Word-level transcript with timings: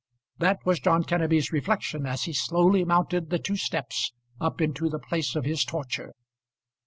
That 0.39 0.57
was 0.65 0.79
John 0.79 1.03
Kenneby's 1.03 1.51
reflection 1.51 2.07
as 2.07 2.23
he 2.23 2.33
slowly 2.33 2.83
mounted 2.83 3.29
the 3.29 3.37
two 3.37 3.55
steps 3.55 4.11
up 4.39 4.59
into 4.59 4.89
the 4.89 4.97
place 4.97 5.35
of 5.35 5.45
his 5.45 5.63
torture. 5.63 6.15